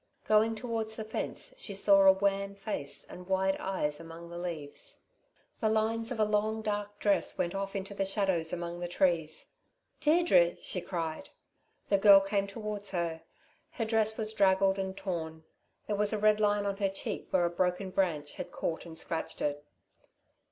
[0.25, 5.01] Going towards the fence, she saw a wan face and wide eyes among the leaves.
[5.59, 9.51] The lines of a long, dark dress went off into the shadows among the trees.
[9.99, 11.29] "Deirdre," she cried.
[11.89, 13.21] The girl came towards her.
[13.73, 15.43] Her dress was draggled and torn.
[15.85, 18.97] There was a red line on her cheek where a broken branch had caught and
[18.97, 19.63] scratched it.